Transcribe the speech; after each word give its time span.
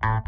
Bastard 0.00 0.24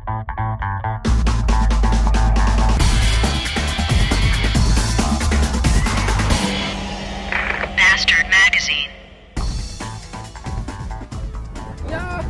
Magazine. 8.28 8.90
Ja, 11.90 12.20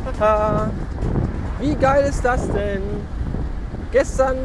wie 1.59 1.75
geil 1.75 2.05
ist 2.05 2.23
das 2.23 2.49
denn? 2.51 2.81
Gestern 3.91 4.37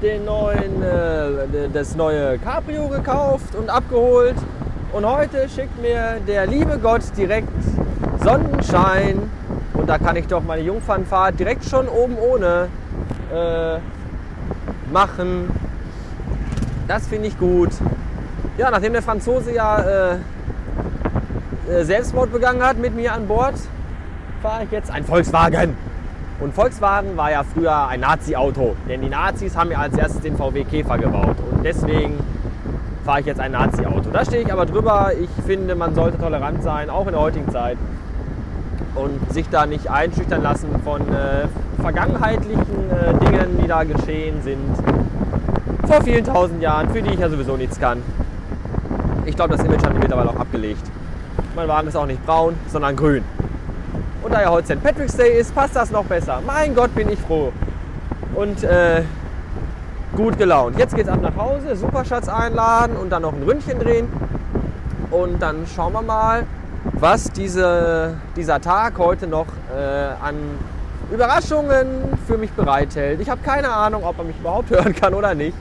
den 0.00 0.24
neuen, 0.24 0.82
äh, 0.82 1.68
das 1.72 1.96
neue 1.96 2.38
Cabrio 2.38 2.86
gekauft 2.88 3.56
und 3.56 3.68
abgeholt. 3.68 4.36
Und 4.92 5.04
heute 5.04 5.48
schickt 5.48 5.80
mir 5.82 6.20
der 6.28 6.46
liebe 6.46 6.78
Gott 6.78 7.02
direkt 7.16 7.48
Sonnenschein. 8.22 9.30
Und 9.80 9.86
da 9.86 9.96
kann 9.96 10.14
ich 10.16 10.26
doch 10.26 10.42
meine 10.42 10.60
Jungfernfahrt 10.60 11.40
direkt 11.40 11.64
schon 11.64 11.88
oben 11.88 12.16
ohne 12.18 12.68
äh, 13.32 13.78
machen. 14.92 15.48
Das 16.86 17.08
finde 17.08 17.28
ich 17.28 17.38
gut. 17.38 17.70
Ja, 18.58 18.70
nachdem 18.70 18.92
der 18.92 19.00
Franzose 19.00 19.54
ja 19.54 19.78
äh, 19.78 20.16
äh, 21.70 21.82
Selbstmord 21.82 22.30
begangen 22.30 22.62
hat 22.62 22.76
mit 22.76 22.94
mir 22.94 23.14
an 23.14 23.26
Bord, 23.26 23.54
fahre 24.42 24.64
ich 24.64 24.70
jetzt 24.70 24.90
ein 24.90 25.02
Volkswagen. 25.02 25.74
Und 26.40 26.54
Volkswagen 26.54 27.16
war 27.16 27.30
ja 27.30 27.42
früher 27.42 27.88
ein 27.88 28.00
Nazi-Auto, 28.00 28.76
denn 28.86 29.00
die 29.00 29.08
Nazis 29.08 29.56
haben 29.56 29.70
ja 29.70 29.78
als 29.78 29.96
erstes 29.96 30.20
den 30.20 30.36
VW 30.36 30.64
Käfer 30.64 30.98
gebaut. 30.98 31.36
Und 31.50 31.64
deswegen 31.64 32.18
fahre 33.06 33.20
ich 33.20 33.26
jetzt 33.26 33.40
ein 33.40 33.52
Nazi-Auto. 33.52 34.10
Da 34.12 34.26
stehe 34.26 34.42
ich 34.42 34.52
aber 34.52 34.66
drüber. 34.66 35.12
Ich 35.18 35.30
finde, 35.46 35.74
man 35.74 35.94
sollte 35.94 36.18
tolerant 36.18 36.62
sein, 36.62 36.90
auch 36.90 37.06
in 37.06 37.12
der 37.12 37.20
heutigen 37.22 37.50
Zeit. 37.50 37.78
Und 38.94 39.32
sich 39.32 39.48
da 39.48 39.66
nicht 39.66 39.90
einschüchtern 39.90 40.42
lassen 40.42 40.68
von 40.84 41.00
äh, 41.02 41.46
vergangenheitlichen 41.80 42.90
äh, 42.90 43.24
Dingen, 43.24 43.58
die 43.62 43.68
da 43.68 43.84
geschehen 43.84 44.42
sind. 44.42 44.76
Vor 45.86 46.02
vielen 46.02 46.24
tausend 46.24 46.62
Jahren, 46.62 46.90
für 46.90 47.02
die 47.02 47.14
ich 47.14 47.20
ja 47.20 47.28
sowieso 47.28 47.56
nichts 47.56 47.80
kann. 47.80 48.02
Ich 49.26 49.36
glaube, 49.36 49.56
das 49.56 49.64
Image 49.64 49.84
haben 49.84 49.94
die 49.94 50.00
mittlerweile 50.00 50.30
auch 50.30 50.36
abgelegt. 50.36 50.82
Mein 51.54 51.68
Wagen 51.68 51.88
ist 51.88 51.96
auch 51.96 52.06
nicht 52.06 52.24
braun, 52.26 52.54
sondern 52.68 52.96
grün. 52.96 53.24
Und 54.22 54.34
da 54.34 54.42
ja 54.42 54.50
heute 54.50 54.66
St. 54.74 54.82
Patrick's 54.82 55.16
Day 55.16 55.40
ist, 55.40 55.54
passt 55.54 55.74
das 55.74 55.90
noch 55.90 56.04
besser. 56.04 56.40
Mein 56.46 56.74
Gott, 56.74 56.94
bin 56.94 57.08
ich 57.08 57.18
froh. 57.18 57.52
Und 58.34 58.62
äh, 58.62 59.02
gut 60.16 60.36
gelaunt. 60.38 60.78
Jetzt 60.78 60.94
geht's 60.94 61.08
ab 61.08 61.20
nach 61.22 61.36
Hause, 61.36 61.76
Superschatz 61.76 62.28
einladen 62.28 62.96
und 62.96 63.10
dann 63.10 63.22
noch 63.22 63.32
ein 63.32 63.42
Ründchen 63.42 63.78
drehen. 63.78 64.08
Und 65.10 65.40
dann 65.40 65.66
schauen 65.66 65.92
wir 65.92 66.02
mal, 66.02 66.44
was 66.84 67.24
diese, 67.32 68.16
dieser 68.36 68.60
Tag 68.60 68.98
heute 68.98 69.26
noch 69.26 69.46
äh, 69.74 70.24
an 70.24 70.36
Überraschungen 71.12 71.86
für 72.26 72.38
mich 72.38 72.52
bereithält. 72.52 73.20
Ich 73.20 73.28
habe 73.28 73.40
keine 73.42 73.70
Ahnung, 73.70 74.04
ob 74.04 74.16
man 74.18 74.28
mich 74.28 74.38
überhaupt 74.38 74.70
hören 74.70 74.94
kann 74.94 75.14
oder 75.14 75.34
nicht. 75.34 75.56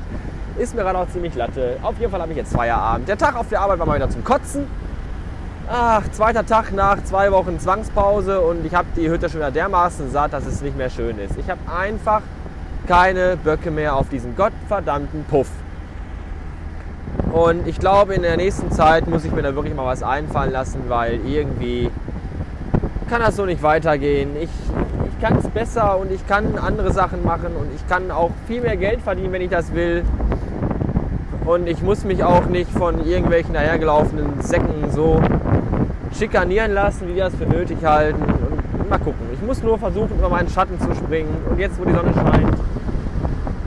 Ist 0.58 0.76
mir 0.76 0.82
gerade 0.82 1.00
auch 1.00 1.10
ziemlich 1.10 1.36
latte. 1.36 1.78
Auf 1.82 1.98
jeden 2.00 2.12
Fall 2.12 2.22
habe 2.22 2.32
ich 2.32 2.38
jetzt 2.38 2.54
Feierabend. 2.54 3.08
Der 3.08 3.18
Tag 3.18 3.36
auf 3.36 3.48
der 3.50 3.62
Arbeit 3.62 3.80
war 3.80 3.86
mal 3.86 3.96
wieder 3.96 4.10
zum 4.10 4.24
Kotzen. 4.24 4.68
Ach, 5.72 6.02
zweiter 6.12 6.46
Tag 6.46 6.74
nach 6.74 7.04
zwei 7.04 7.32
Wochen 7.32 7.60
Zwangspause 7.60 8.42
und 8.42 8.66
ich 8.66 8.74
habe 8.74 8.88
die 8.96 9.10
Hütte 9.10 9.30
schon 9.30 9.40
wieder 9.40 9.52
dermaßen 9.52 10.10
satt, 10.12 10.34
dass 10.34 10.46
es 10.46 10.62
nicht 10.62 10.76
mehr 10.76 10.90
schön 10.90 11.20
ist. 11.20 11.38
Ich 11.38 11.50
habe 11.50 11.60
einfach 11.72 12.22
keine 12.88 13.38
Böcke 13.38 13.70
mehr 13.70 13.96
auf 13.96 14.10
diesen 14.10 14.36
gottverdammten 14.36 15.26
Puff. 15.26 15.48
Und 17.32 17.68
ich 17.68 17.80
glaube, 17.80 18.16
in 18.16 18.24
der 18.24 18.38
nächsten 18.38 18.72
Zeit 18.72 19.08
muss 19.08 19.24
ich 19.24 19.32
mir 19.32 19.44
da 19.44 19.54
wirklich 19.54 19.76
mal 19.76 19.86
was 19.86 20.02
einfallen 20.02 20.52
lassen, 20.52 20.82
weil 20.88 21.20
irgendwie 21.26 21.90
kann 23.10 23.22
das 23.22 23.36
so 23.36 23.46
nicht 23.46 23.62
weitergehen. 23.62 24.32
Ich, 24.42 24.50
ich 24.50 25.22
kann 25.22 25.38
es 25.38 25.48
besser 25.50 25.98
und 26.00 26.12
ich 26.12 26.26
kann 26.28 26.58
andere 26.58 26.92
Sachen 26.92 27.24
machen 27.24 27.56
und 27.60 27.68
ich 27.76 27.88
kann 27.88 28.10
auch 28.12 28.32
viel 28.48 28.62
mehr 28.62 28.78
Geld 28.78 29.02
verdienen, 29.02 29.32
wenn 29.32 29.42
ich 29.42 29.50
das 29.50 29.74
will. 29.74 30.04
Und 31.46 31.68
ich 31.68 31.82
muss 31.82 32.04
mich 32.04 32.24
auch 32.24 32.46
nicht 32.46 32.72
von 32.72 33.06
irgendwelchen 33.06 33.54
dahergelaufenen 33.54 34.42
Säcken 34.42 34.92
so 34.92 35.20
schikanieren 36.18 36.74
lassen, 36.74 37.08
wie 37.08 37.14
die 37.14 37.20
das 37.20 37.36
für 37.36 37.46
nötig 37.46 37.78
halten. 37.84 38.22
Und 38.22 38.90
mal 38.90 39.00
gucken. 39.00 39.28
Ich 39.34 39.42
muss 39.42 39.62
nur 39.64 39.78
versuchen, 39.78 40.18
über 40.18 40.30
meinen 40.30 40.50
Schatten 40.50 40.80
zu 40.80 40.94
springen. 40.96 41.36
Und 41.50 41.60
jetzt, 41.60 41.80
wo 41.80 41.86
die 41.86 41.94
Sonne 41.94 42.14
scheint 42.14 42.56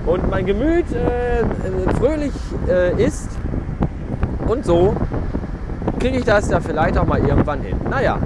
und 0.06 0.30
mein 0.30 0.46
Gemüt 0.46 0.86
äh, 0.92 1.44
fröhlich 1.98 2.32
äh, 2.68 3.02
ist 3.02 3.30
und 4.52 4.66
so, 4.66 4.94
kriege 5.98 6.18
ich 6.18 6.24
das 6.24 6.50
ja 6.50 6.60
vielleicht 6.60 6.98
auch 6.98 7.06
mal 7.06 7.18
irgendwann 7.18 7.62
hin. 7.62 7.80
Naja, 7.88 8.18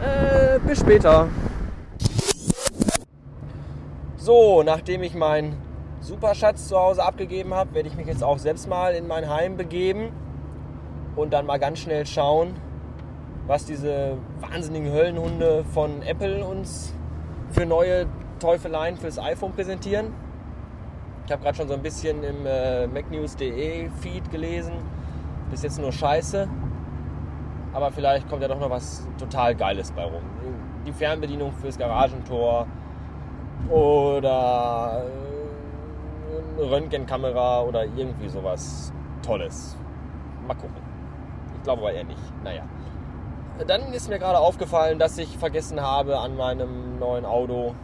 äh, 0.00 0.58
bis 0.58 0.80
später. 0.80 1.28
So, 4.16 4.62
nachdem 4.64 5.02
ich 5.04 5.14
meinen 5.14 5.56
Superschatz 6.00 6.68
zu 6.68 6.76
Hause 6.76 7.04
abgegeben 7.04 7.54
habe, 7.54 7.72
werde 7.74 7.88
ich 7.88 7.96
mich 7.96 8.06
jetzt 8.06 8.24
auch 8.24 8.38
selbst 8.38 8.68
mal 8.68 8.94
in 8.94 9.06
mein 9.06 9.28
Heim 9.28 9.56
begeben 9.56 10.10
und 11.14 11.32
dann 11.32 11.46
mal 11.46 11.58
ganz 11.58 11.78
schnell 11.78 12.04
schauen, 12.04 12.54
was 13.46 13.64
diese 13.64 14.16
wahnsinnigen 14.40 14.92
Höllenhunde 14.92 15.64
von 15.72 16.02
Apple 16.02 16.44
uns 16.44 16.92
für 17.50 17.64
neue 17.64 18.06
Teufeleien 18.40 18.96
fürs 18.96 19.18
iPhone 19.20 19.52
präsentieren. 19.52 20.12
Ich 21.26 21.32
habe 21.32 21.42
gerade 21.42 21.56
schon 21.56 21.68
so 21.68 21.74
ein 21.74 21.82
bisschen 21.82 22.24
im 22.24 22.44
äh, 22.44 22.86
macnews.de 22.88 23.88
Feed 24.00 24.30
gelesen. 24.30 24.72
Bis 25.50 25.62
jetzt 25.62 25.80
nur 25.80 25.92
Scheiße. 25.92 26.48
Aber 27.72 27.90
vielleicht 27.90 28.28
kommt 28.28 28.42
ja 28.42 28.48
doch 28.48 28.60
noch 28.60 28.70
was 28.70 29.06
total 29.18 29.54
Geiles 29.54 29.90
bei 29.92 30.04
rum. 30.04 30.22
Die 30.86 30.92
Fernbedienung 30.92 31.52
fürs 31.52 31.76
Garagentor 31.76 32.66
oder 33.68 35.02
äh, 35.04 36.60
eine 36.60 36.70
Röntgenkamera 36.70 37.62
oder 37.62 37.84
irgendwie 37.84 38.28
sowas 38.28 38.92
Tolles. 39.22 39.76
Mal 40.46 40.54
gucken. 40.54 40.76
Ich 41.56 41.62
glaube 41.62 41.82
aber 41.82 41.92
eher 41.92 42.04
nicht. 42.04 42.44
Naja. 42.44 42.62
Dann 43.66 43.92
ist 43.92 44.08
mir 44.08 44.18
gerade 44.18 44.38
aufgefallen, 44.38 44.98
dass 44.98 45.16
ich 45.16 45.38
vergessen 45.38 45.80
habe, 45.80 46.18
an 46.18 46.36
meinem 46.36 46.98
neuen 46.98 47.24
Auto 47.24 47.74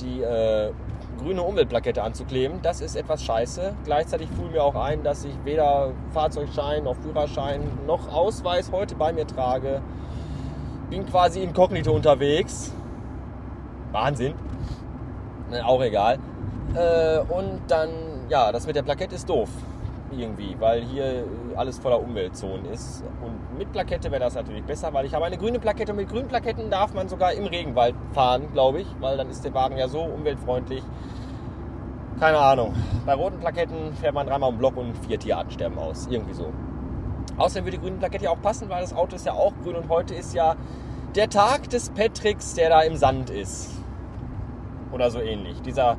die 0.00 0.22
äh, 0.22 0.72
grüne 1.22 1.42
Umweltplakette 1.42 2.02
anzukleben. 2.02 2.60
Das 2.62 2.80
ist 2.80 2.96
etwas 2.96 3.22
scheiße. 3.22 3.74
Gleichzeitig 3.84 4.28
fiel 4.30 4.50
mir 4.50 4.62
auch 4.62 4.74
ein, 4.74 5.02
dass 5.02 5.24
ich 5.24 5.34
weder 5.44 5.92
Fahrzeugschein 6.12 6.84
noch 6.84 6.96
Führerschein 6.96 7.60
noch 7.86 8.12
Ausweis 8.12 8.70
heute 8.72 8.94
bei 8.94 9.12
mir 9.12 9.26
trage. 9.26 9.82
Bin 10.88 11.06
quasi 11.06 11.42
inkognito 11.42 11.92
unterwegs. 11.92 12.72
Wahnsinn. 13.92 14.34
Ne, 15.50 15.66
auch 15.66 15.82
egal. 15.82 16.18
Äh, 16.74 17.18
und 17.20 17.60
dann, 17.68 17.90
ja, 18.28 18.52
das 18.52 18.66
mit 18.66 18.76
der 18.76 18.82
Plakette 18.82 19.14
ist 19.14 19.28
doof. 19.28 19.48
Irgendwie, 20.16 20.56
weil 20.58 20.82
hier 20.82 21.24
alles 21.56 21.78
voller 21.78 22.00
Umweltzonen 22.00 22.66
ist. 22.66 23.04
Und 23.24 23.39
mit 23.60 23.72
Plakette 23.72 24.10
wäre 24.10 24.20
das 24.20 24.34
natürlich 24.34 24.64
besser, 24.64 24.90
weil 24.94 25.04
ich 25.04 25.12
habe 25.12 25.26
eine 25.26 25.36
grüne 25.36 25.58
Plakette 25.58 25.92
und 25.92 25.98
mit 25.98 26.08
grünen 26.08 26.28
Plaketten 26.28 26.70
darf 26.70 26.94
man 26.94 27.10
sogar 27.10 27.34
im 27.34 27.44
Regenwald 27.44 27.94
fahren, 28.14 28.50
glaube 28.54 28.80
ich, 28.80 28.86
weil 29.00 29.18
dann 29.18 29.28
ist 29.28 29.44
der 29.44 29.52
Wagen 29.52 29.76
ja 29.76 29.86
so 29.86 30.00
umweltfreundlich. 30.00 30.82
Keine 32.18 32.38
Ahnung. 32.38 32.74
Bei 33.04 33.12
roten 33.12 33.38
Plaketten 33.38 33.92
fährt 34.00 34.14
man 34.14 34.26
dreimal 34.26 34.50
im 34.50 34.56
Block 34.56 34.78
und 34.78 34.96
vier 35.06 35.18
Tierarten 35.18 35.50
sterben 35.50 35.78
aus. 35.78 36.06
Irgendwie 36.10 36.32
so. 36.32 36.50
Außerdem 37.36 37.66
würde 37.66 37.76
die 37.76 37.82
grüne 37.82 37.98
Plakette 37.98 38.24
ja 38.24 38.30
auch 38.30 38.40
passen, 38.40 38.70
weil 38.70 38.80
das 38.80 38.96
Auto 38.96 39.16
ist 39.16 39.26
ja 39.26 39.34
auch 39.34 39.52
grün 39.62 39.76
und 39.76 39.90
heute 39.90 40.14
ist 40.14 40.32
ja 40.32 40.56
der 41.14 41.28
Tag 41.28 41.68
des 41.68 41.90
Patricks, 41.90 42.54
der 42.54 42.70
da 42.70 42.80
im 42.80 42.96
Sand 42.96 43.28
ist. 43.28 43.68
Oder 44.90 45.10
so 45.10 45.20
ähnlich. 45.20 45.60
Dieser 45.60 45.98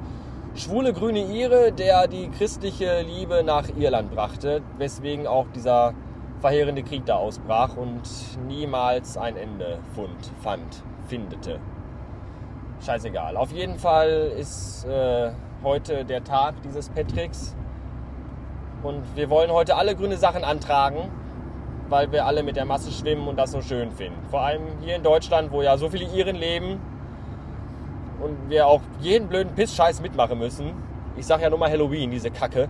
schwule 0.56 0.94
grüne 0.94 1.32
Ire, 1.32 1.72
der 1.72 2.08
die 2.08 2.28
christliche 2.30 3.04
Liebe 3.04 3.44
nach 3.44 3.70
Irland 3.78 4.10
brachte, 4.16 4.64
weswegen 4.80 5.28
auch 5.28 5.46
dieser 5.54 5.94
verheerende 6.42 6.84
Krieg 6.84 7.06
da 7.06 7.16
ausbrach 7.16 7.78
und 7.78 8.02
niemals 8.48 9.16
ein 9.18 9.38
Ende 9.38 9.80
fund, 9.94 10.32
fand, 10.42 10.84
findete. 11.08 11.60
Scheißegal. 12.84 13.38
Auf 13.38 13.52
jeden 13.52 13.78
Fall 13.78 14.34
ist 14.38 14.86
äh, 14.86 15.32
heute 15.64 16.04
der 16.04 16.24
Tag 16.24 16.56
dieses 16.64 16.90
Patricks 16.90 17.56
und 18.82 19.04
wir 19.16 19.30
wollen 19.30 19.52
heute 19.52 19.76
alle 19.76 19.96
grüne 19.96 20.18
Sachen 20.18 20.44
antragen, 20.44 21.12
weil 21.90 22.12
wir 22.12 22.26
alle 22.26 22.42
mit 22.42 22.56
der 22.56 22.66
Masse 22.66 22.92
schwimmen 22.92 23.28
und 23.28 23.38
das 23.38 23.52
so 23.52 23.62
schön 23.62 23.92
finden. 23.92 24.20
Vor 24.32 24.42
allem 24.42 24.64
hier 24.82 24.96
in 24.96 25.04
Deutschland, 25.04 25.52
wo 25.52 25.62
ja 25.62 25.78
so 25.78 25.90
viele 25.90 26.06
Iren 26.06 26.36
leben 26.36 26.80
und 28.20 28.50
wir 28.50 28.66
auch 28.66 28.82
jeden 29.00 29.28
blöden 29.28 29.54
Pissscheiß 29.54 30.02
mitmachen 30.02 30.40
müssen. 30.40 30.74
Ich 31.18 31.28
sag 31.28 31.42
ja 31.42 31.52
nur 31.52 31.60
mal 31.60 31.70
Halloween, 31.70 32.10
diese 32.10 32.32
Kacke. 32.32 32.68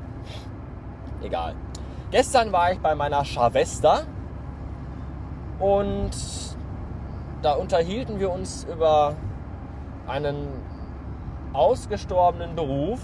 Egal. 1.24 1.56
Gestern 2.12 2.52
war 2.52 2.74
ich 2.74 2.80
bei 2.80 2.94
meiner 2.94 3.24
Schwester 3.24 4.02
und 5.60 6.12
da 7.42 7.54
unterhielten 7.54 8.20
wir 8.20 8.30
uns 8.30 8.66
über 8.66 9.16
einen 10.08 10.50
ausgestorbenen 11.54 12.54
Beruf, 12.54 13.00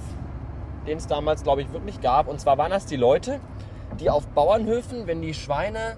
den 0.85 0.97
es 0.97 1.07
damals, 1.07 1.43
glaube 1.43 1.61
ich, 1.61 1.71
wirklich 1.71 2.01
gab. 2.01 2.27
Und 2.27 2.41
zwar 2.41 2.57
waren 2.57 2.69
das 2.69 2.85
die 2.85 2.97
Leute, 2.97 3.39
die 3.97 4.09
auf 4.09 4.27
Bauernhöfen, 4.27 5.07
wenn 5.07 5.21
die 5.21 5.33
Schweine 5.33 5.95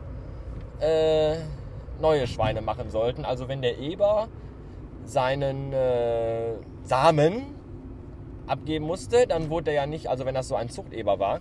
äh, 0.80 1.38
neue 2.00 2.28
Schweine 2.28 2.62
machen 2.62 2.92
sollten, 2.92 3.26
also 3.26 3.48
wenn 3.48 3.64
der 3.64 3.80
Eber 3.80 4.28
seinen 5.04 5.74
äh, 5.74 6.54
Samen 6.84 7.56
abgeben 8.46 8.86
musste, 8.86 9.26
dann 9.26 9.50
wurde 9.50 9.72
er 9.72 9.78
ja 9.78 9.86
nicht, 9.88 10.08
also 10.08 10.28
wenn 10.28 10.36
das 10.36 10.48
so 10.48 10.56
ein 10.56 10.70
Zuchteber 10.70 11.18
war, 11.18 11.40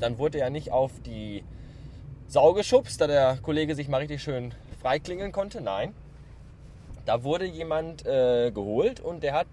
dann 0.00 0.18
wurde 0.18 0.38
er 0.38 0.50
nicht 0.50 0.72
auf 0.72 0.92
die 1.04 1.44
Sau 2.28 2.52
geschubst, 2.54 3.00
da 3.00 3.06
der 3.06 3.38
Kollege 3.42 3.74
sich 3.74 3.88
mal 3.88 3.98
richtig 3.98 4.22
schön 4.22 4.52
freiklingeln 4.80 5.32
konnte. 5.32 5.60
Nein, 5.60 5.94
da 7.04 7.22
wurde 7.22 7.44
jemand 7.44 8.04
äh, 8.04 8.50
geholt 8.50 9.00
und 9.00 9.22
der 9.22 9.34
hat 9.34 9.46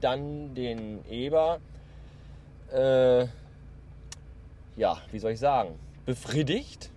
dann 0.00 0.54
den 0.54 1.04
Eber, 1.08 1.60
äh, 2.72 3.26
ja, 4.76 4.98
wie 5.10 5.18
soll 5.18 5.32
ich 5.32 5.38
sagen, 5.38 5.78
befriedigt 6.04 6.90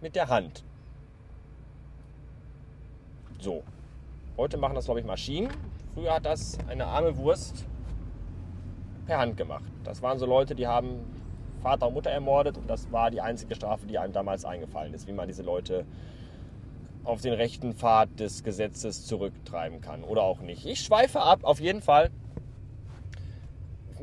mit 0.00 0.16
der 0.16 0.28
Hand. 0.28 0.64
So. 3.40 3.62
Heute 4.36 4.56
machen 4.56 4.74
das, 4.74 4.86
glaube 4.86 5.00
ich, 5.00 5.06
Maschinen. 5.06 5.48
Früher 5.94 6.14
hat 6.14 6.26
das 6.26 6.58
eine 6.66 6.86
arme 6.86 7.16
Wurst 7.16 7.64
per 9.06 9.18
Hand 9.18 9.36
gemacht. 9.36 9.64
Das 9.84 10.02
waren 10.02 10.18
so 10.18 10.26
Leute, 10.26 10.54
die 10.54 10.66
haben 10.66 11.13
Vater 11.64 11.88
und 11.88 11.94
Mutter 11.94 12.10
ermordet 12.10 12.58
und 12.58 12.68
das 12.68 12.92
war 12.92 13.10
die 13.10 13.22
einzige 13.22 13.54
Strafe, 13.54 13.86
die 13.86 13.98
einem 13.98 14.12
damals 14.12 14.44
eingefallen 14.44 14.92
ist, 14.92 15.08
wie 15.08 15.12
man 15.12 15.26
diese 15.26 15.42
Leute 15.42 15.86
auf 17.04 17.22
den 17.22 17.32
rechten 17.32 17.72
Pfad 17.72 18.20
des 18.20 18.44
Gesetzes 18.44 19.06
zurücktreiben 19.06 19.80
kann 19.80 20.04
oder 20.04 20.22
auch 20.22 20.40
nicht. 20.40 20.66
Ich 20.66 20.80
schweife 20.80 21.22
ab, 21.22 21.40
auf 21.42 21.60
jeden 21.60 21.80
Fall 21.80 22.10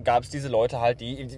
gab 0.03 0.23
es 0.23 0.29
diese 0.31 0.47
Leute 0.47 0.81
halt, 0.81 1.01
die, 1.01 1.27
die, 1.27 1.37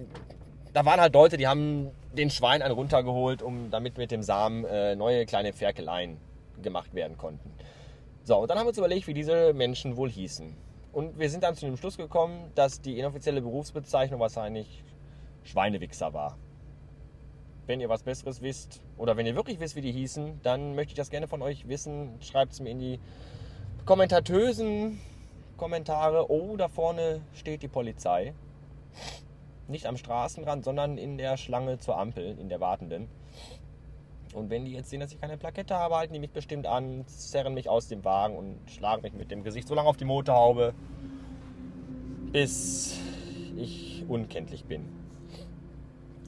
da 0.72 0.86
waren 0.86 0.98
halt 0.98 1.12
Leute, 1.12 1.36
die 1.36 1.46
haben 1.46 1.90
den 2.16 2.30
Schwein 2.30 2.62
einen 2.62 2.74
runtergeholt, 2.74 3.42
um 3.42 3.70
damit 3.70 3.98
mit 3.98 4.10
dem 4.10 4.22
Samen 4.22 4.64
äh, 4.64 4.96
neue 4.96 5.26
kleine 5.26 5.52
Ferkeleien 5.52 6.16
gemacht 6.62 6.94
werden 6.94 7.18
konnten. 7.18 7.52
So, 8.22 8.38
und 8.38 8.50
dann 8.50 8.56
haben 8.56 8.64
wir 8.64 8.70
uns 8.70 8.78
überlegt, 8.78 9.06
wie 9.06 9.14
diese 9.14 9.52
Menschen 9.52 9.98
wohl 9.98 10.08
hießen. 10.08 10.56
Und 10.92 11.18
wir 11.18 11.28
sind 11.28 11.42
dann 11.42 11.54
zu 11.54 11.66
dem 11.66 11.76
Schluss 11.76 11.98
gekommen, 11.98 12.50
dass 12.54 12.80
die 12.80 12.98
inoffizielle 12.98 13.42
Berufsbezeichnung 13.42 14.20
wahrscheinlich 14.20 14.84
Schweinewichser 15.44 16.12
war. 16.12 16.36
Wenn 17.66 17.80
ihr 17.80 17.88
was 17.88 18.02
Besseres 18.02 18.42
wisst 18.42 18.82
oder 18.98 19.16
wenn 19.16 19.26
ihr 19.26 19.36
wirklich 19.36 19.60
wisst, 19.60 19.76
wie 19.76 19.80
die 19.80 19.92
hießen, 19.92 20.40
dann 20.42 20.74
möchte 20.74 20.90
ich 20.90 20.96
das 20.96 21.10
gerne 21.10 21.28
von 21.28 21.40
euch 21.40 21.68
wissen. 21.68 22.20
Schreibt 22.20 22.52
es 22.52 22.60
mir 22.60 22.70
in 22.70 22.78
die 22.78 23.00
kommentatösen 23.86 25.00
Kommentare. 25.56 26.30
Oh, 26.30 26.56
da 26.56 26.68
vorne 26.68 27.22
steht 27.34 27.62
die 27.62 27.68
Polizei. 27.68 28.34
Nicht 29.66 29.86
am 29.86 29.96
Straßenrand, 29.96 30.64
sondern 30.64 30.98
in 30.98 31.16
der 31.16 31.36
Schlange 31.36 31.78
zur 31.78 31.98
Ampel, 31.98 32.38
in 32.38 32.48
der 32.48 32.60
wartenden. 32.60 33.08
Und 34.34 34.50
wenn 34.50 34.64
die 34.64 34.72
jetzt 34.72 34.90
sehen, 34.90 35.00
dass 35.00 35.12
ich 35.12 35.20
keine 35.20 35.38
Plakette 35.38 35.74
habe, 35.74 35.96
halten 35.96 36.12
die 36.12 36.18
mich 36.18 36.32
bestimmt 36.32 36.66
an, 36.66 37.06
zerren 37.06 37.54
mich 37.54 37.68
aus 37.68 37.88
dem 37.88 38.04
Wagen 38.04 38.36
und 38.36 38.58
schlagen 38.66 39.02
mich 39.02 39.12
mit 39.14 39.30
dem 39.30 39.44
Gesicht 39.44 39.68
so 39.68 39.74
lange 39.74 39.88
auf 39.88 39.96
die 39.96 40.04
Motorhaube, 40.04 40.74
bis 42.32 42.98
ich 43.56 44.04
unkenntlich 44.08 44.64
bin. 44.64 45.03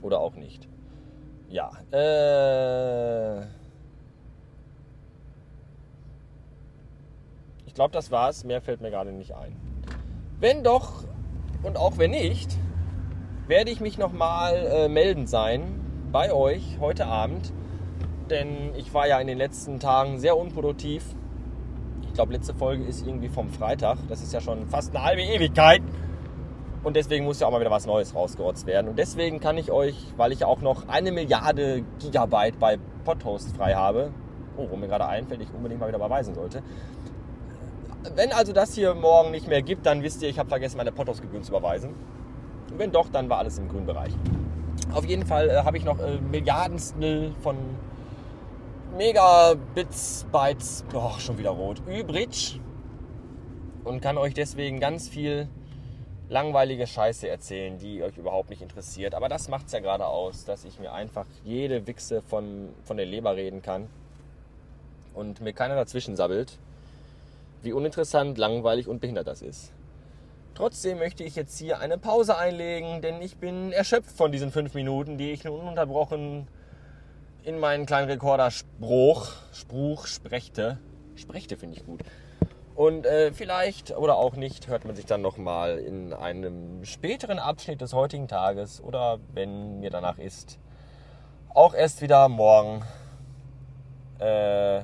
Oder 0.07 0.21
auch 0.21 0.37
nicht. 0.37 0.69
Ja, 1.49 1.73
äh. 1.91 3.41
Ich 7.67 7.75
glaube, 7.75 7.91
das 7.93 8.13
war's. 8.13 8.45
Mehr 8.45 8.61
fällt 8.61 8.81
mir 8.81 8.91
gerade 8.91 9.11
nicht 9.11 9.35
ein. 9.35 9.57
Wenn 10.39 10.63
doch, 10.63 11.03
und 11.65 11.77
auch 11.77 11.99
wenn 11.99 12.13
nicht, 12.13 12.57
werde 13.49 13.73
ich 13.73 13.81
mich 13.81 13.99
nochmal 13.99 14.55
äh, 14.55 14.89
melden 14.89 15.27
sein 15.27 15.81
bei 16.13 16.33
euch 16.33 16.79
heute 16.79 17.07
Abend. 17.07 17.53
Denn 18.31 18.77
ich 18.77 18.95
war 18.95 19.09
ja 19.09 19.19
in 19.19 19.27
den 19.27 19.39
letzten 19.39 19.81
Tagen 19.81 20.21
sehr 20.21 20.37
unproduktiv. 20.37 21.05
Ich 22.07 22.13
glaube, 22.15 22.33
letzte 22.33 22.55
Folge 22.55 22.85
ist 22.85 23.05
irgendwie 23.05 23.29
vom 23.29 23.51
Freitag. 23.51 23.99
Das 24.09 24.23
ist 24.23 24.33
ja 24.33 24.41
schon 24.41 24.69
fast 24.69 24.95
eine 24.95 25.05
halbe 25.05 25.23
Ewigkeit. 25.23 25.83
Und 26.87 26.95
deswegen 26.95 27.25
muss 27.25 27.41
ja 27.41 27.49
auch 27.49 27.51
mal 27.51 27.59
wieder 27.59 27.73
was 27.73 27.85
Neues 27.85 28.15
rausgerotzt 28.15 28.65
werden. 28.65 28.87
Und 28.87 28.97
deswegen 28.97 29.41
kann 29.41 29.59
ich 29.59 29.73
euch, 29.73 29.97
weil 30.17 30.31
ich 30.31 30.45
auch 30.45 30.61
noch 30.61 30.87
eine 30.87 31.11
Milliarde 31.11 31.83
Gigabyte 31.99 32.61
bei 32.61 32.79
Podhost 33.05 33.57
frei 33.57 33.75
habe, 33.75 34.13
oh, 34.57 34.69
wo 34.71 34.77
mir 34.77 34.87
gerade 34.87 35.05
einfällt, 35.05 35.41
ich 35.41 35.49
unbedingt 35.53 35.81
mal 35.81 35.89
wieder 35.89 35.99
überweisen 35.99 36.37
sollte. 36.37 36.63
Wenn 38.15 38.31
also 38.31 38.53
das 38.53 38.73
hier 38.75 38.95
morgen 38.95 39.33
nicht 39.33 39.49
mehr 39.49 39.63
gibt, 39.63 39.85
dann 39.85 40.05
wisst 40.05 40.23
ihr, 40.23 40.29
ich 40.29 40.39
habe 40.39 40.49
vergessen, 40.49 40.77
meine 40.77 40.93
Podhost-Gebühren 40.93 41.43
zu 41.43 41.51
überweisen. 41.51 41.93
Und 42.71 42.79
wenn 42.79 42.93
doch, 42.93 43.09
dann 43.09 43.29
war 43.29 43.39
alles 43.39 43.59
im 43.59 43.67
grünen 43.67 43.87
Bereich. 43.87 44.13
Auf 44.95 45.05
jeden 45.05 45.27
Fall 45.27 45.51
äh, 45.51 45.57
habe 45.65 45.79
ich 45.79 45.85
noch 45.85 45.99
äh, 45.99 46.21
Milliardenstel 46.21 47.33
von 47.41 47.57
Megabits, 48.97 50.25
Bytes, 50.31 50.85
oh, 50.95 51.19
schon 51.19 51.37
wieder 51.37 51.51
rot, 51.51 51.83
übrig. 51.89 52.61
Und 53.83 54.01
kann 54.03 54.19
euch 54.19 54.35
deswegen 54.35 54.79
ganz 54.79 55.09
viel 55.09 55.49
langweilige 56.29 56.87
Scheiße 56.87 57.29
erzählen, 57.29 57.79
die 57.79 58.03
euch 58.03 58.17
überhaupt 58.17 58.51
nicht 58.51 58.63
interessiert. 58.63 59.15
Aber 59.15 59.29
das 59.29 59.49
macht 59.49 59.67
es 59.67 59.73
ja 59.73 59.81
gerade 59.81 60.07
aus, 60.07 60.45
dass 60.45 60.65
ich 60.65 60.81
mir 60.81 60.93
einfach 60.93 61.27
jede 61.45 61.87
Wichse 61.87 62.23
von, 62.23 62.71
von 62.85 62.97
der 62.97 63.07
Leber 63.07 63.37
reden 63.37 63.63
kann 63.63 63.89
und 65.15 65.41
mir 65.41 65.53
keiner 65.53 65.77
dazwischen 65.77 66.17
sabbelt, 66.17 66.59
wie 67.63 67.73
uninteressant, 67.73 68.39
langweilig 68.39 68.89
und 68.89 69.01
behindert 69.01 69.27
das 69.27 69.43
ist. 69.43 69.73
Trotzdem 70.55 70.99
möchte 70.99 71.23
ich 71.23 71.37
jetzt 71.37 71.59
hier 71.59 71.81
eine 71.81 71.99
Pause 71.99 72.39
einlegen, 72.39 73.03
denn 73.03 73.21
ich 73.21 73.37
bin 73.37 73.73
erschöpft 73.73 74.17
von 74.17 74.33
diesen 74.33 74.51
fünf 74.51 74.75
Minuten, 74.75 75.19
die 75.19 75.33
ich 75.33 75.45
nun 75.45 75.61
ununterbrochen 75.61 76.49
in 77.45 77.59
meinen 77.61 77.87
kleinen 77.87 78.09
Rekorder 78.09 78.51
Spruch, 78.51 79.33
Spruch 79.53 80.07
sprechte. 80.07 80.79
Sprechte 81.15 81.57
finde 81.57 81.77
ich 81.77 81.85
gut. 81.85 82.01
Und 82.77 83.07
äh, 83.07 83.33
vielleicht 83.33 83.97
oder 83.97 84.17
auch 84.17 84.37
nicht 84.37 84.69
hört 84.69 84.85
man 84.85 84.95
sich 84.95 85.07
dann 85.07 85.23
nochmal 85.23 85.79
in 85.79 86.13
einem 86.13 86.85
späteren 86.85 87.39
Abschnitt 87.39 87.81
des 87.81 87.95
heutigen 87.95 88.29
Tages 88.29 88.83
oder 88.83 89.19
wenn 89.33 89.81
mir 89.81 89.89
danach 89.89 90.19
ist, 90.19 90.59
auch 91.55 91.73
erst 91.73 92.03
wieder 92.03 92.29
morgen. 92.29 92.85
Äh, 94.19 94.83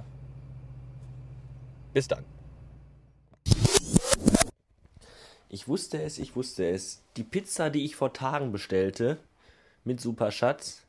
bis 1.92 2.08
dann. 2.08 2.24
Ich 5.50 5.68
wusste 5.68 6.02
es, 6.02 6.18
ich 6.18 6.34
wusste 6.34 6.66
es. 6.70 7.02
Die 7.18 7.24
Pizza, 7.24 7.68
die 7.68 7.84
ich 7.84 7.94
vor 7.94 8.14
Tagen 8.14 8.52
bestellte 8.52 9.18
mit 9.84 10.00
Superschatz 10.00 10.86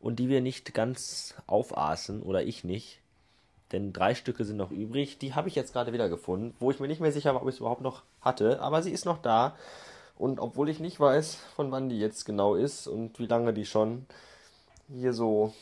und 0.00 0.18
die 0.18 0.28
wir 0.28 0.40
nicht 0.40 0.74
ganz 0.74 1.36
aufaßen 1.46 2.20
oder 2.20 2.42
ich 2.42 2.64
nicht, 2.64 3.00
denn 3.72 3.92
drei 3.92 4.14
Stücke 4.14 4.44
sind 4.44 4.56
noch 4.56 4.70
übrig. 4.70 5.18
Die 5.18 5.34
habe 5.34 5.48
ich 5.48 5.54
jetzt 5.54 5.72
gerade 5.72 5.92
wieder 5.92 6.08
gefunden, 6.08 6.54
wo 6.60 6.70
ich 6.70 6.78
mir 6.78 6.88
nicht 6.88 7.00
mehr 7.00 7.12
sicher 7.12 7.34
war, 7.34 7.42
ob 7.42 7.48
ich 7.48 7.56
es 7.56 7.60
überhaupt 7.60 7.80
noch 7.80 8.02
hatte. 8.20 8.60
Aber 8.60 8.82
sie 8.82 8.92
ist 8.92 9.04
noch 9.04 9.18
da. 9.18 9.56
Und 10.16 10.38
obwohl 10.38 10.68
ich 10.68 10.80
nicht 10.80 10.98
weiß, 10.98 11.36
von 11.56 11.70
wann 11.72 11.88
die 11.88 11.98
jetzt 11.98 12.24
genau 12.24 12.54
ist 12.54 12.86
und 12.86 13.18
wie 13.18 13.26
lange 13.26 13.52
die 13.52 13.66
schon 13.66 14.06
hier 14.88 15.12
so 15.12 15.52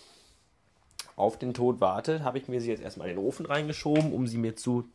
auf 1.16 1.38
den 1.38 1.54
Tod 1.54 1.80
wartet, 1.80 2.22
habe 2.22 2.38
ich 2.38 2.48
mir 2.48 2.60
sie 2.60 2.70
jetzt 2.70 2.82
erstmal 2.82 3.08
in 3.08 3.16
den 3.16 3.24
Ofen 3.24 3.46
reingeschoben, 3.46 4.12
um 4.12 4.26
sie 4.26 4.38
mir 4.38 4.54
zu, 4.54 4.88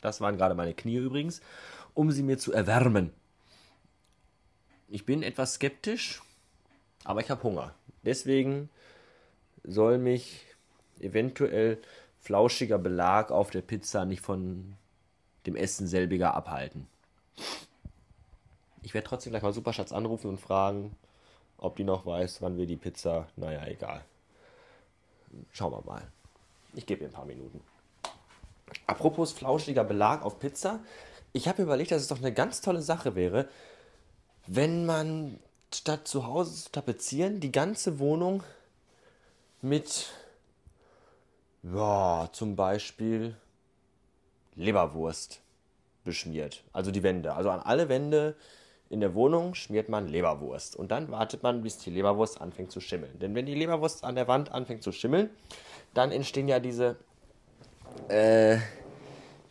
das 0.00 0.20
waren 0.20 0.36
gerade 0.36 0.54
meine 0.54 0.74
Knie 0.74 0.96
übrigens, 0.96 1.40
um 1.94 2.10
sie 2.10 2.22
mir 2.22 2.38
zu 2.38 2.52
erwärmen. 2.52 3.12
Ich 4.88 5.06
bin 5.06 5.22
etwas 5.22 5.54
skeptisch, 5.54 6.22
aber 7.04 7.20
ich 7.20 7.30
habe 7.30 7.42
Hunger. 7.42 7.74
Deswegen 8.04 8.68
soll 9.64 9.98
mich 9.98 10.44
eventuell 11.00 11.78
flauschiger 12.26 12.78
Belag 12.78 13.30
auf 13.30 13.50
der 13.50 13.62
Pizza 13.62 14.04
nicht 14.04 14.20
von 14.20 14.76
dem 15.46 15.54
Essen 15.54 15.86
selbiger 15.86 16.34
abhalten. 16.34 16.88
Ich 18.82 18.94
werde 18.94 19.06
trotzdem 19.06 19.30
gleich 19.30 19.44
mal 19.44 19.52
Superschatz 19.52 19.92
anrufen 19.92 20.28
und 20.28 20.40
fragen, 20.40 20.96
ob 21.56 21.76
die 21.76 21.84
noch 21.84 22.04
weiß, 22.04 22.42
wann 22.42 22.58
wir 22.58 22.66
die 22.66 22.76
Pizza. 22.76 23.28
Naja, 23.36 23.64
egal. 23.66 24.04
Schauen 25.52 25.72
wir 25.72 25.82
mal. 25.86 26.02
Ich 26.74 26.84
gebe 26.84 27.02
ihr 27.02 27.10
ein 27.10 27.12
paar 27.12 27.26
Minuten. 27.26 27.60
Apropos 28.88 29.32
flauschiger 29.32 29.84
Belag 29.84 30.24
auf 30.24 30.40
Pizza. 30.40 30.80
Ich 31.32 31.46
habe 31.46 31.62
überlegt, 31.62 31.92
dass 31.92 32.02
es 32.02 32.08
doch 32.08 32.18
eine 32.18 32.32
ganz 32.32 32.60
tolle 32.60 32.82
Sache 32.82 33.14
wäre, 33.14 33.48
wenn 34.48 34.84
man 34.84 35.38
statt 35.72 36.08
zu 36.08 36.26
Hause 36.26 36.64
zu 36.64 36.72
tapezieren, 36.72 37.38
die 37.38 37.52
ganze 37.52 38.00
Wohnung 38.00 38.42
mit 39.62 40.10
ja, 41.74 42.28
zum 42.32 42.56
Beispiel 42.56 43.36
Leberwurst 44.54 45.40
beschmiert. 46.04 46.62
Also 46.72 46.90
die 46.90 47.02
Wände. 47.02 47.34
Also 47.34 47.50
an 47.50 47.60
alle 47.60 47.88
Wände 47.88 48.36
in 48.88 49.00
der 49.00 49.14
Wohnung 49.14 49.54
schmiert 49.54 49.88
man 49.88 50.08
Leberwurst. 50.08 50.76
Und 50.76 50.90
dann 50.90 51.10
wartet 51.10 51.42
man, 51.42 51.62
bis 51.62 51.78
die 51.78 51.90
Leberwurst 51.90 52.40
anfängt 52.40 52.70
zu 52.70 52.80
schimmeln. 52.80 53.18
Denn 53.18 53.34
wenn 53.34 53.46
die 53.46 53.54
Leberwurst 53.54 54.04
an 54.04 54.14
der 54.14 54.28
Wand 54.28 54.52
anfängt 54.52 54.82
zu 54.82 54.92
schimmeln, 54.92 55.30
dann 55.92 56.12
entstehen 56.12 56.48
ja 56.48 56.60
diese. 56.60 56.96
Äh, 58.08 58.58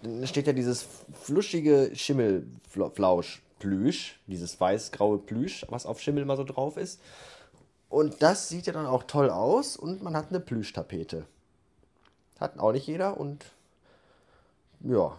dann 0.01 0.19
entsteht 0.19 0.47
ja 0.47 0.53
dieses 0.53 0.87
fluschige 1.13 1.91
Schimmelflausch-Plüsch, 1.93 4.19
dieses 4.27 4.59
weiß-graue 4.59 5.17
Plüsch, 5.17 5.65
was 5.69 5.85
auf 5.85 5.99
Schimmel 5.99 6.23
immer 6.23 6.37
so 6.37 6.43
drauf 6.43 6.77
ist. 6.77 7.01
Und 7.89 8.21
das 8.21 8.49
sieht 8.49 8.67
ja 8.67 8.73
dann 8.73 8.85
auch 8.85 9.03
toll 9.03 9.31
aus 9.31 9.77
und 9.77 10.03
man 10.03 10.15
hat 10.15 10.29
eine 10.29 10.39
Plüschtapete. 10.39 11.25
Hat 12.39 12.59
auch 12.59 12.71
nicht 12.71 12.87
jeder 12.87 13.17
und 13.17 13.45
ja, 14.81 15.17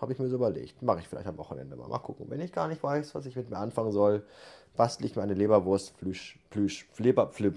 habe 0.00 0.12
ich 0.12 0.18
mir 0.18 0.28
so 0.28 0.36
überlegt. 0.36 0.82
Mache 0.82 1.00
ich 1.00 1.08
vielleicht 1.08 1.26
am 1.26 1.38
Wochenende 1.38 1.76
mal. 1.76 1.88
Mal 1.88 1.98
gucken. 1.98 2.26
Wenn 2.28 2.40
ich 2.40 2.52
gar 2.52 2.68
nicht 2.68 2.82
weiß, 2.82 3.14
was 3.14 3.26
ich 3.26 3.36
mit 3.36 3.50
mir 3.50 3.56
anfangen 3.56 3.92
soll, 3.92 4.24
bastle 4.76 5.06
ich 5.06 5.16
mir 5.16 5.22
eine 5.22 5.34
Leberwurst, 5.34 5.96
Plüsch, 5.98 6.38
Plüsch, 6.50 6.86
Leber, 6.98 7.28
Flip. 7.28 7.56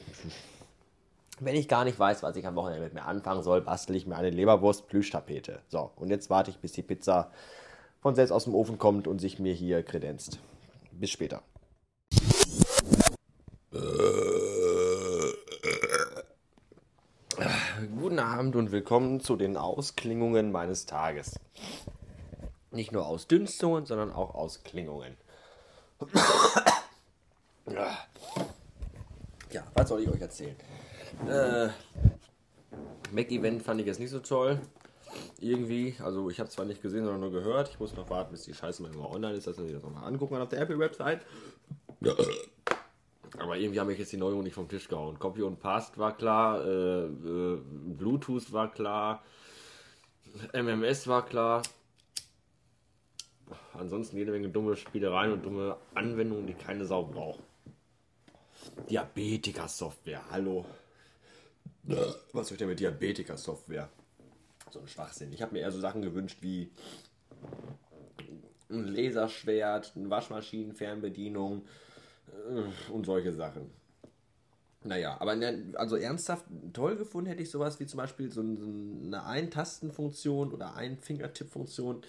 Wenn 1.39 1.55
ich 1.55 1.67
gar 1.67 1.83
nicht 1.83 1.99
weiß, 1.99 2.23
was 2.23 2.35
ich 2.35 2.47
am 2.47 2.55
Wochenende 2.55 2.83
mit 2.83 2.93
mir 2.93 3.05
anfangen 3.05 3.43
soll, 3.43 3.61
bastel 3.61 3.95
ich 3.95 4.07
mir 4.07 4.15
eine 4.15 4.31
Leberwurst 4.31 4.87
Plüschtapete. 4.87 5.59
So, 5.67 5.91
und 5.95 6.09
jetzt 6.09 6.29
warte 6.29 6.49
ich, 6.49 6.57
bis 6.57 6.71
die 6.71 6.81
Pizza 6.81 7.31
von 8.01 8.15
selbst 8.15 8.31
aus 8.31 8.45
dem 8.45 8.55
Ofen 8.55 8.77
kommt 8.77 9.07
und 9.07 9.19
sich 9.19 9.37
mir 9.37 9.53
hier 9.53 9.83
kredenzt. 9.83 10.39
Bis 10.91 11.11
später. 11.11 11.43
Abend 18.27 18.57
und 18.57 18.73
willkommen 18.73 19.21
zu 19.21 19.37
den 19.37 19.55
Ausklingungen 19.55 20.51
meines 20.51 20.85
Tages. 20.85 21.39
Nicht 22.71 22.91
nur 22.91 23.07
Ausdünstungen, 23.07 23.85
sondern 23.85 24.11
auch 24.11 24.35
Ausklingungen. 24.35 25.15
Ja, 29.49 29.63
was 29.73 29.87
soll 29.87 30.01
ich 30.01 30.09
euch 30.09 30.19
erzählen? 30.19 30.57
Äh, 31.25 31.69
Mac-Event 33.13 33.63
fand 33.63 33.79
ich 33.79 33.87
jetzt 33.87 34.01
nicht 34.01 34.11
so 34.11 34.19
toll. 34.19 34.59
Irgendwie, 35.39 35.95
also 36.03 36.29
ich 36.29 36.41
habe 36.41 36.49
zwar 36.49 36.65
nicht 36.65 36.81
gesehen, 36.81 37.05
sondern 37.05 37.21
nur 37.21 37.31
gehört. 37.31 37.69
Ich 37.69 37.79
muss 37.79 37.95
noch 37.95 38.09
warten, 38.09 38.31
bis 38.31 38.43
die 38.43 38.53
Scheiße 38.53 38.83
mal 38.83 38.93
online 39.05 39.35
ist, 39.35 39.47
dass 39.47 39.55
sich 39.55 39.71
das 39.71 39.81
nochmal 39.81 40.03
angucken 40.03 40.33
kann 40.33 40.43
auf 40.43 40.49
der 40.49 40.59
Apple-Website. 40.59 41.21
Aber 43.37 43.57
irgendwie 43.57 43.79
haben 43.79 43.87
mich 43.87 43.99
jetzt 43.99 44.11
die 44.11 44.17
Neuerungen 44.17 44.43
nicht 44.43 44.55
vom 44.55 44.67
Tisch 44.67 44.87
gehauen. 44.87 45.19
Copy 45.19 45.43
und 45.43 45.59
Past 45.59 45.97
war 45.97 46.17
klar, 46.17 46.65
äh, 46.65 47.05
äh, 47.05 47.61
Bluetooth 47.97 48.51
war 48.51 48.71
klar, 48.71 49.23
MMS 50.53 51.07
war 51.07 51.25
klar. 51.25 51.61
Ansonsten 53.73 54.17
jede 54.17 54.31
Menge 54.31 54.49
dumme 54.49 54.75
Spielereien 54.75 55.31
und 55.31 55.45
dumme 55.45 55.77
Anwendungen, 55.93 56.47
die 56.47 56.53
keine 56.53 56.85
Sau 56.85 57.03
braucht. 57.03 57.39
Diabetiker-Software, 58.89 60.23
hallo. 60.31 60.65
Was 61.83 62.47
soll 62.47 62.55
ich 62.55 62.57
denn 62.57 62.67
mit 62.67 62.79
Diabetiker-Software? 62.79 63.89
So 64.71 64.79
ein 64.79 64.87
Schwachsinn. 64.87 65.31
Ich 65.31 65.41
habe 65.41 65.53
mir 65.53 65.59
eher 65.59 65.71
so 65.71 65.79
Sachen 65.79 66.01
gewünscht 66.01 66.39
wie 66.41 66.71
ein 68.69 68.83
Laserschwert, 68.87 69.93
eine 69.95 70.09
Waschmaschinenfernbedienung 70.09 71.61
äh, 71.61 71.86
und 72.91 73.05
solche 73.05 73.33
Sachen. 73.33 73.69
Naja, 74.83 75.17
aber 75.19 75.35
ne, 75.35 75.73
also 75.75 75.95
ernsthaft 75.95 76.45
toll 76.73 76.95
gefunden 76.95 77.29
hätte 77.29 77.41
ich 77.41 77.51
sowas 77.51 77.79
wie 77.79 77.85
zum 77.85 77.97
Beispiel 77.97 78.31
so 78.31 78.41
eine 78.41 79.25
Ein-Tasten-Funktion 79.25 80.53
oder 80.53 80.75
Ein-Fingertipp-Funktion 80.75 82.03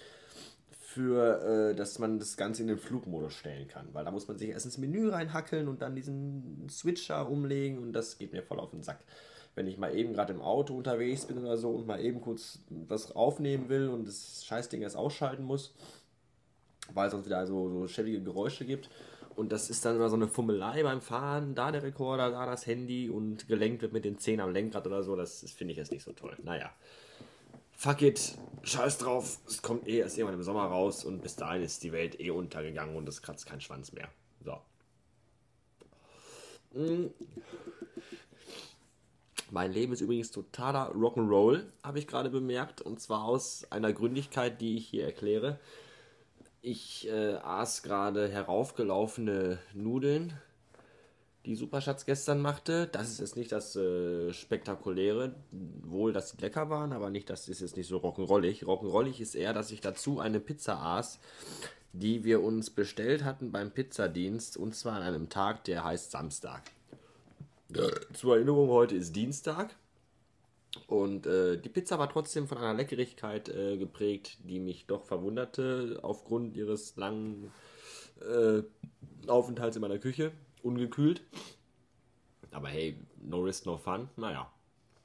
für, 0.79 1.71
äh, 1.71 1.75
dass 1.75 1.99
man 1.99 2.19
das 2.19 2.37
Ganze 2.37 2.61
in 2.61 2.67
den 2.67 2.77
Flugmodus 2.77 3.33
stellen 3.33 3.67
kann. 3.67 3.87
Weil 3.93 4.05
da 4.05 4.11
muss 4.11 4.27
man 4.27 4.37
sich 4.37 4.49
erst 4.49 4.65
ins 4.65 4.77
Menü 4.77 5.09
reinhackeln 5.09 5.67
und 5.67 5.81
dann 5.81 5.95
diesen 5.95 6.67
Switcher 6.69 7.29
umlegen 7.29 7.79
und 7.79 7.93
das 7.93 8.17
geht 8.17 8.33
mir 8.33 8.43
voll 8.43 8.59
auf 8.59 8.71
den 8.71 8.83
Sack. 8.83 8.99
Wenn 9.55 9.67
ich 9.67 9.77
mal 9.77 9.95
eben 9.95 10.13
gerade 10.13 10.33
im 10.33 10.41
Auto 10.41 10.75
unterwegs 10.75 11.25
bin 11.25 11.37
oder 11.37 11.57
so 11.57 11.71
und 11.71 11.85
mal 11.85 11.99
eben 11.99 12.21
kurz 12.21 12.59
was 12.69 13.11
aufnehmen 13.15 13.67
will 13.69 13.89
und 13.89 14.07
das 14.07 14.45
Scheißding 14.45 14.81
erst 14.81 14.95
ausschalten 14.95 15.43
muss, 15.43 15.73
weil 16.93 17.07
es 17.07 17.11
sonst 17.11 17.25
wieder 17.25 17.45
so, 17.45 17.69
so 17.69 17.87
schäbige 17.87 18.21
Geräusche 18.21 18.65
gibt. 18.65 18.89
Und 19.39 19.51
das 19.51 19.69
ist 19.69 19.85
dann 19.85 19.95
immer 19.95 20.09
so 20.09 20.15
eine 20.15 20.27
Fummelei 20.27 20.83
beim 20.83 21.01
Fahren, 21.01 21.55
da 21.55 21.71
der 21.71 21.83
Rekorder, 21.83 22.29
da 22.31 22.45
das 22.45 22.67
Handy 22.67 23.09
und 23.09 23.47
gelenkt 23.47 23.81
wird 23.81 23.93
mit 23.93 24.05
den 24.05 24.19
Zehen 24.19 24.41
am 24.41 24.51
Lenkrad 24.51 24.85
oder 24.85 25.01
so. 25.01 25.15
Das, 25.15 25.41
das 25.41 25.51
finde 25.51 25.71
ich 25.71 25.77
jetzt 25.77 25.91
nicht 25.91 26.03
so 26.03 26.11
toll. 26.11 26.35
Naja 26.43 26.71
fuck 27.79 28.01
it, 28.01 28.37
scheiß 28.63 28.97
drauf, 28.97 29.39
es 29.47 29.61
kommt 29.61 29.87
eh 29.87 29.99
erst 29.99 30.17
irgendwann 30.17 30.37
im 30.37 30.43
Sommer 30.43 30.65
raus 30.65 31.05
und 31.05 31.21
bis 31.21 31.37
dahin 31.37 31.63
ist 31.63 31.81
die 31.81 31.93
Welt 31.93 32.19
eh 32.19 32.29
untergegangen 32.29 32.97
und 32.97 33.07
es 33.07 33.21
kratzt 33.21 33.45
kein 33.45 33.61
Schwanz 33.61 33.93
mehr. 33.93 34.09
So. 34.43 34.57
Hm. 36.73 37.13
Mein 39.49 39.71
Leben 39.71 39.93
ist 39.93 40.01
übrigens 40.01 40.29
totaler 40.31 40.91
Rock'n'Roll, 40.93 41.63
habe 41.81 41.99
ich 41.99 42.05
gerade 42.05 42.29
bemerkt, 42.29 42.81
und 42.81 42.99
zwar 42.99 43.23
aus 43.23 43.65
einer 43.71 43.93
Gründigkeit, 43.93 44.59
die 44.59 44.75
ich 44.75 44.89
hier 44.89 45.05
erkläre. 45.05 45.57
Ich 46.71 47.09
äh, 47.09 47.33
aß 47.33 47.81
gerade 47.81 48.29
heraufgelaufene 48.29 49.57
Nudeln 49.73 50.33
die 51.43 51.55
Superschatz 51.55 52.05
gestern 52.05 52.43
machte. 52.43 52.85
Das 52.85 53.09
ist 53.09 53.19
jetzt 53.19 53.37
nicht 53.37 53.51
das 53.51 53.75
äh, 53.75 54.31
Spektakuläre. 54.31 55.33
Wohl, 55.49 56.13
dass 56.13 56.29
sie 56.29 56.37
lecker 56.37 56.69
waren, 56.69 56.93
aber 56.93 57.09
nicht, 57.09 57.31
das 57.31 57.49
ist 57.49 57.61
jetzt 57.61 57.75
nicht 57.75 57.87
so 57.87 57.97
rock'n'rollig. 57.97 58.65
Rock'n'rollig 58.65 59.19
ist 59.19 59.33
eher, 59.33 59.53
dass 59.53 59.71
ich 59.71 59.81
dazu 59.81 60.19
eine 60.19 60.39
Pizza 60.39 60.79
aß, 60.79 61.17
die 61.93 62.23
wir 62.23 62.43
uns 62.43 62.69
bestellt 62.69 63.23
hatten 63.23 63.51
beim 63.51 63.71
Pizzadienst 63.71 64.55
und 64.55 64.75
zwar 64.75 64.93
an 64.93 65.01
einem 65.01 65.27
Tag, 65.27 65.63
der 65.63 65.83
heißt 65.83 66.11
Samstag. 66.11 66.61
Zur 68.13 68.35
Erinnerung, 68.35 68.69
heute 68.69 68.93
ist 68.93 69.15
Dienstag. 69.15 69.75
Und 70.87 71.25
äh, 71.25 71.57
die 71.57 71.69
Pizza 71.69 71.97
war 71.97 72.09
trotzdem 72.09 72.47
von 72.47 72.57
einer 72.59 72.75
Leckerigkeit 72.75 73.49
äh, 73.49 73.77
geprägt, 73.77 74.37
die 74.43 74.59
mich 74.59 74.85
doch 74.85 75.03
verwunderte 75.03 75.99
aufgrund 76.03 76.55
ihres 76.55 76.95
langen 76.95 77.51
äh, 78.21 78.61
Aufenthalts 79.27 79.75
in 79.75 79.81
meiner 79.81 79.97
Küche 79.97 80.31
ungekühlt. 80.61 81.21
Aber 82.51 82.69
hey, 82.69 82.97
no 83.21 83.41
risk, 83.41 83.65
no 83.65 83.77
fun. 83.77 84.09
Naja, 84.15 84.51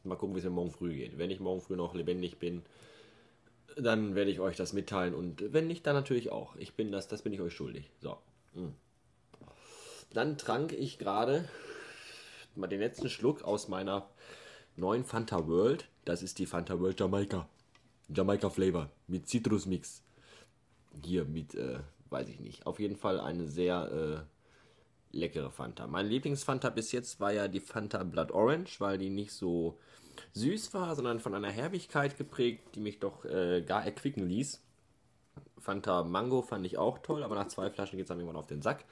mal 0.05 0.17
gucken, 0.17 0.35
wie 0.35 0.39
es 0.39 0.45
mir 0.45 0.51
morgen 0.51 0.71
früh 0.71 0.95
geht. 0.95 1.19
Wenn 1.19 1.31
ich 1.31 1.41
morgen 1.41 1.61
früh 1.61 1.77
noch 1.77 1.95
lebendig 1.95 2.39
bin, 2.39 2.63
dann 3.77 4.15
werde 4.15 4.31
ich 4.31 4.41
euch 4.41 4.57
das 4.57 4.73
mitteilen. 4.73 5.15
Und 5.15 5.53
wenn 5.53 5.67
nicht, 5.67 5.87
dann 5.87 5.95
natürlich 5.95 6.31
auch. 6.31 6.57
Ich 6.57 6.75
bin 6.75 6.93
das, 6.93 7.09
das 7.09 7.23
bin 7.23 7.33
ich 7.33 7.41
euch 7.41 7.55
schuldig. 7.55 7.91
So. 8.01 8.19
Hm. 8.55 8.75
Dann 10.13 10.39
trank 10.39 10.73
ich 10.73 10.99
gerade 10.99 11.49
mal 12.55 12.69
den 12.69 12.81
letzten 12.81 13.11
Schluck 13.11 13.43
aus 13.43 13.69
meiner 13.69 14.09
neuen 14.77 15.05
Fanta 15.05 15.47
World. 15.47 15.89
Das 16.05 16.23
ist 16.23 16.39
die 16.39 16.47
Fanta 16.47 16.79
World 16.79 17.01
Jamaika. 17.01 17.49
Jamaika 18.09 18.51
Flavor 18.51 18.91
mit 19.07 19.29
Citrusmix. 19.29 20.03
Hier 21.03 21.25
mit, 21.25 21.55
äh, 21.55 21.81
weiß 22.11 22.29
ich 22.29 22.41
nicht. 22.41 22.67
Auf 22.67 22.81
jeden 22.81 22.97
Fall 22.97 23.21
eine 23.21 23.47
sehr 23.49 24.27
äh, 25.13 25.17
leckere 25.17 25.51
Fanta. 25.51 25.87
Mein 25.87 26.07
Lieblingsfanta 26.07 26.71
bis 26.71 26.93
jetzt 26.93 27.21
war 27.21 27.33
ja 27.33 27.49
die 27.49 27.61
Fanta 27.61 28.03
Blood 28.03 28.33
Orange, 28.33 28.81
weil 28.81 28.99
die 28.99 29.11
nicht 29.11 29.33
so 29.33 29.79
süß 30.33 30.75
war, 30.75 30.95
sondern 30.95 31.21
von 31.21 31.35
einer 31.35 31.51
Herbigkeit 31.51 32.17
geprägt, 32.17 32.75
die 32.75 32.81
mich 32.81 33.01
doch 33.01 33.25
äh, 33.25 33.63
gar 33.63 33.85
erquicken 33.85 34.29
ließ. 34.29 34.64
Fanta 35.59 36.05
Mango 36.05 36.43
fand 36.43 36.67
ich 36.67 36.77
auch 36.77 36.99
toll, 36.99 37.23
aber 37.23 37.35
nach 37.35 37.49
zwei 37.49 37.71
Flaschen 37.71 37.97
geht 37.97 38.05
es 38.05 38.09
dann 38.09 38.19
irgendwann 38.19 38.39
auf 38.39 38.47
den 38.47 38.61
Sack. 38.63 38.85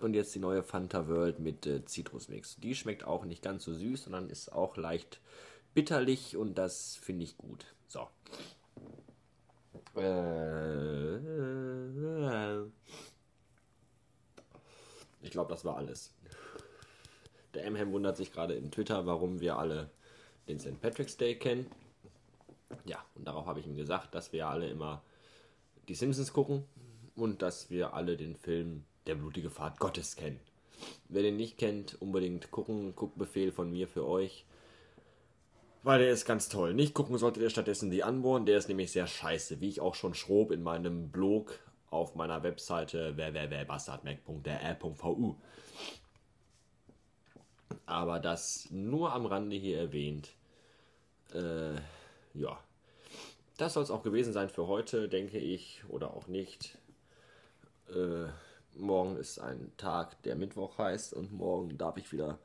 Und 0.00 0.14
jetzt 0.14 0.34
die 0.34 0.38
neue 0.38 0.62
Fanta 0.62 1.06
World 1.08 1.38
mit 1.38 1.66
äh, 1.66 1.84
Zitrusmix. 1.84 2.56
Die 2.56 2.74
schmeckt 2.74 3.04
auch 3.04 3.26
nicht 3.26 3.42
ganz 3.42 3.64
so 3.64 3.74
süß, 3.74 4.04
sondern 4.04 4.30
ist 4.30 4.50
auch 4.52 4.76
leicht 4.76 5.20
bitterlich 5.74 6.36
und 6.36 6.56
das 6.56 6.96
finde 6.96 7.24
ich 7.24 7.36
gut. 7.36 7.66
So. 7.88 8.08
Äh, 9.96 11.18
ich 15.22 15.30
glaube, 15.30 15.50
das 15.50 15.64
war 15.64 15.76
alles. 15.76 16.14
Der 17.54 17.64
Emham 17.64 17.92
wundert 17.92 18.16
sich 18.16 18.32
gerade 18.32 18.54
in 18.54 18.70
Twitter, 18.70 19.06
warum 19.06 19.40
wir 19.40 19.58
alle 19.58 19.90
den 20.48 20.58
St. 20.58 20.80
Patrick's 20.80 21.16
Day 21.16 21.38
kennen. 21.38 21.66
Ja, 22.84 23.04
und 23.14 23.26
darauf 23.26 23.46
habe 23.46 23.60
ich 23.60 23.66
ihm 23.66 23.76
gesagt, 23.76 24.14
dass 24.14 24.32
wir 24.32 24.48
alle 24.48 24.68
immer 24.68 25.02
die 25.88 25.94
Simpsons 25.94 26.32
gucken 26.32 26.64
und 27.16 27.42
dass 27.42 27.70
wir 27.70 27.94
alle 27.94 28.16
den 28.16 28.36
Film 28.36 28.84
Der 29.06 29.14
blutige 29.14 29.50
Pfad 29.50 29.80
Gottes 29.80 30.16
kennen. 30.16 30.40
Wer 31.08 31.22
den 31.22 31.36
nicht 31.36 31.58
kennt, 31.58 32.00
unbedingt 32.00 32.50
gucken. 32.50 32.94
Guckbefehl 32.94 33.52
von 33.52 33.70
mir 33.70 33.88
für 33.88 34.06
euch. 34.06 34.44
Weil 35.82 36.00
der 36.00 36.10
ist 36.10 36.26
ganz 36.26 36.48
toll. 36.48 36.74
Nicht 36.74 36.94
gucken 36.94 37.18
solltet 37.18 37.42
ihr 37.42 37.50
stattdessen 37.50 37.90
die 37.90 38.02
Unborn. 38.02 38.46
Der 38.46 38.58
ist 38.58 38.68
nämlich 38.68 38.92
sehr 38.92 39.06
scheiße. 39.06 39.60
Wie 39.60 39.68
ich 39.68 39.80
auch 39.80 39.94
schon 39.94 40.14
schrob 40.14 40.50
in 40.50 40.62
meinem 40.62 41.10
Blog 41.10 41.58
auf 41.90 42.14
meiner 42.14 42.42
Webseite 42.42 43.16
www.bastardmac.de.vu. 43.16 45.36
Aber 47.86 48.20
das 48.20 48.68
nur 48.70 49.12
am 49.12 49.26
Rande 49.26 49.56
hier 49.56 49.78
erwähnt. 49.78 50.30
Äh, 51.32 51.74
ja. 52.34 52.58
Das 53.58 53.74
soll 53.74 53.82
es 53.82 53.90
auch 53.90 54.04
gewesen 54.04 54.32
sein 54.32 54.48
für 54.48 54.68
heute, 54.68 55.08
denke 55.08 55.36
ich, 55.36 55.82
oder 55.88 56.14
auch 56.14 56.28
nicht. 56.28 56.78
Äh, 57.88 58.28
morgen 58.74 59.16
ist 59.16 59.40
ein 59.40 59.72
Tag, 59.76 60.22
der 60.22 60.36
Mittwoch 60.36 60.78
heißt, 60.78 61.12
und 61.12 61.32
morgen 61.32 61.76
darf 61.76 61.96
ich 61.96 62.12
wieder 62.12 62.38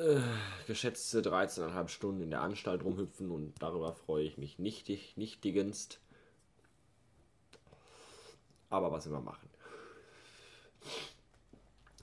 äh, 0.00 0.20
geschätzte 0.68 1.20
13,5 1.20 1.88
Stunden 1.88 2.22
in 2.22 2.30
der 2.30 2.42
Anstalt 2.42 2.84
rumhüpfen 2.84 3.32
und 3.32 3.54
darüber 3.60 3.92
freue 3.92 4.22
ich 4.22 4.38
mich 4.38 4.60
nichtig, 4.60 5.16
nichtigenst. 5.16 5.98
Aber 8.70 8.92
was 8.92 9.06
immer 9.06 9.20
machen. 9.20 9.50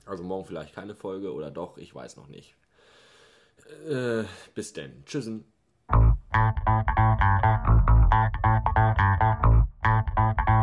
Also 0.04 0.22
morgen 0.22 0.44
vielleicht 0.44 0.74
keine 0.74 0.94
Folge 0.94 1.32
oder 1.32 1.50
doch, 1.50 1.78
ich 1.78 1.94
weiß 1.94 2.16
noch 2.16 2.28
nicht. 2.28 2.56
Äh, 3.88 4.24
bis 4.54 4.74
denn. 4.74 5.02
Tschüssen. 5.06 5.50
Thank 6.36 6.58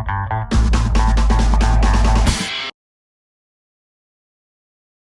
you. 0.07 0.22